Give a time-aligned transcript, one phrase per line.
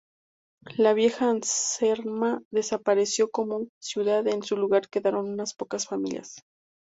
[0.77, 6.41] La "Vieja Anserma" desapareció como ciudad, en su lugar quedaron unas pocas familias.